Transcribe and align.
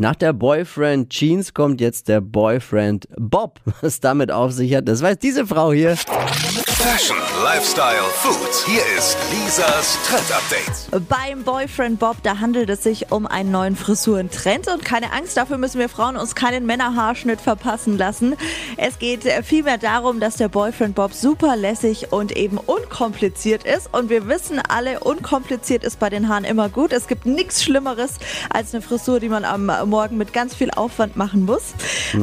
Nach 0.00 0.16
der 0.16 0.32
Boyfriend 0.32 1.10
Jeans 1.10 1.54
kommt 1.54 1.80
jetzt 1.80 2.08
der 2.08 2.20
Boyfriend 2.20 3.06
Bob. 3.16 3.60
Was 3.80 4.00
damit 4.00 4.32
auf 4.32 4.50
sich 4.50 4.74
hat, 4.74 4.88
das 4.88 5.02
weiß 5.02 5.18
diese 5.20 5.46
Frau 5.46 5.72
hier. 5.72 5.96
Fashion, 6.84 7.16
Lifestyle, 7.42 8.04
Food. 8.12 8.66
Hier 8.66 8.82
ist 8.98 9.16
Lisas 9.32 9.98
Trend 10.06 10.30
Update. 10.30 11.08
Beim 11.08 11.42
Boyfriend 11.42 11.98
Bob, 11.98 12.18
da 12.22 12.40
handelt 12.40 12.68
es 12.68 12.82
sich 12.82 13.10
um 13.10 13.26
einen 13.26 13.50
neuen 13.50 13.74
Frisurentrend 13.74 14.68
und 14.68 14.84
keine 14.84 15.10
Angst, 15.12 15.34
dafür 15.38 15.56
müssen 15.56 15.78
wir 15.78 15.88
Frauen 15.88 16.18
uns 16.18 16.34
keinen 16.34 16.66
Männerhaarschnitt 16.66 17.40
verpassen 17.40 17.96
lassen. 17.96 18.36
Es 18.76 18.98
geht 18.98 19.22
vielmehr 19.44 19.78
darum, 19.78 20.20
dass 20.20 20.36
der 20.36 20.48
Boyfriend 20.48 20.94
Bob 20.94 21.14
super 21.14 21.56
lässig 21.56 22.12
und 22.12 22.36
eben 22.36 22.58
unkompliziert 22.58 23.64
ist 23.64 23.88
und 23.94 24.10
wir 24.10 24.28
wissen 24.28 24.60
alle, 24.68 25.00
unkompliziert 25.00 25.84
ist 25.84 25.98
bei 25.98 26.10
den 26.10 26.28
Haaren 26.28 26.44
immer 26.44 26.68
gut. 26.68 26.92
Es 26.92 27.08
gibt 27.08 27.24
nichts 27.24 27.64
Schlimmeres 27.64 28.18
als 28.50 28.74
eine 28.74 28.82
Frisur, 28.82 29.20
die 29.20 29.30
man 29.30 29.46
am 29.46 29.72
Morgen 29.88 30.18
mit 30.18 30.34
ganz 30.34 30.54
viel 30.54 30.70
Aufwand 30.70 31.16
machen 31.16 31.46
muss. 31.46 31.72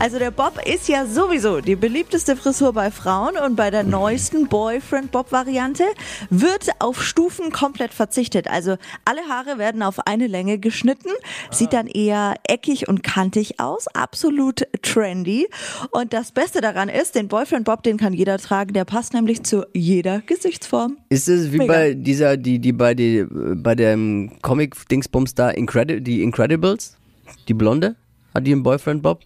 Also 0.00 0.18
der 0.18 0.32
Bob 0.32 0.60
ist 0.66 0.88
ja 0.88 1.06
sowieso 1.06 1.60
die 1.60 1.76
beliebteste 1.76 2.36
Frisur 2.36 2.72
bei 2.72 2.90
Frauen 2.90 3.36
und 3.36 3.54
bei 3.54 3.70
der 3.70 3.84
neuesten 3.84 4.47
Boyfriend 4.48 5.10
Bob 5.10 5.32
Variante 5.32 5.84
wird 6.30 6.68
auf 6.78 7.02
Stufen 7.02 7.50
komplett 7.52 7.92
verzichtet. 7.92 8.48
Also 8.48 8.76
alle 9.04 9.22
Haare 9.28 9.58
werden 9.58 9.82
auf 9.82 10.06
eine 10.06 10.26
Länge 10.26 10.58
geschnitten, 10.58 11.10
sieht 11.50 11.72
dann 11.72 11.86
eher 11.86 12.34
eckig 12.44 12.88
und 12.88 13.02
kantig 13.02 13.60
aus, 13.60 13.88
absolut 13.88 14.66
trendy. 14.82 15.48
Und 15.90 16.12
das 16.12 16.32
Beste 16.32 16.60
daran 16.60 16.88
ist, 16.88 17.14
den 17.14 17.28
Boyfriend 17.28 17.64
Bob, 17.64 17.82
den 17.82 17.96
kann 17.96 18.12
jeder 18.12 18.38
tragen, 18.38 18.72
der 18.72 18.84
passt 18.84 19.14
nämlich 19.14 19.42
zu 19.42 19.66
jeder 19.74 20.20
Gesichtsform. 20.20 20.96
Ist 21.08 21.28
es 21.28 21.52
wie 21.52 21.58
Mega. 21.58 21.72
bei 21.72 21.94
dieser, 21.94 22.36
die, 22.36 22.58
die 22.58 22.72
bei, 22.72 22.94
die, 22.94 23.26
bei 23.28 23.74
dem 23.74 24.32
Comic-Dingsbums 24.42 25.34
da, 25.34 25.50
Incredi 25.50 26.00
die 26.00 26.22
Incredibles? 26.22 26.96
Die 27.48 27.54
Blonde? 27.54 27.96
Hat 28.34 28.46
die 28.46 28.52
einen 28.52 28.62
Boyfriend 28.62 29.02
Bob? 29.02 29.20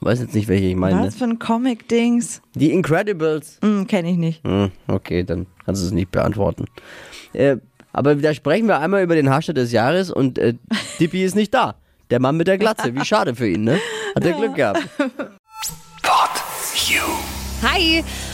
Weiß 0.00 0.20
jetzt 0.20 0.34
nicht, 0.34 0.48
welche 0.48 0.66
ich 0.66 0.76
meine. 0.76 1.00
Was 1.06 1.16
für 1.16 1.24
ein 1.24 1.38
Comic-Dings? 1.38 2.42
Die 2.54 2.72
Incredibles. 2.72 3.58
Hm, 3.62 3.86
kenne 3.86 4.10
ich 4.10 4.16
nicht. 4.16 4.44
Hm, 4.44 4.70
okay, 4.86 5.24
dann 5.24 5.46
kannst 5.64 5.82
du 5.82 5.86
es 5.86 5.92
nicht 5.92 6.10
beantworten. 6.10 6.66
Äh, 7.32 7.56
aber 7.92 8.14
da 8.16 8.34
sprechen 8.34 8.66
wir 8.66 8.80
einmal 8.80 9.02
über 9.02 9.14
den 9.14 9.30
Haarschnitt 9.30 9.56
des 9.56 9.72
Jahres 9.72 10.10
und 10.10 10.38
äh, 10.38 10.54
Dippy 11.00 11.24
ist 11.24 11.36
nicht 11.36 11.54
da. 11.54 11.76
Der 12.10 12.20
Mann 12.20 12.36
mit 12.36 12.48
der 12.48 12.58
Glatze. 12.58 12.94
Wie 12.94 13.04
schade 13.04 13.34
für 13.34 13.48
ihn, 13.48 13.64
ne? 13.64 13.78
Hat 14.14 14.24
er 14.24 14.32
Glück 14.32 14.54
gehabt. 14.54 14.82
Hi! 17.62 18.04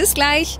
Bis 0.00 0.14
gleich. 0.14 0.58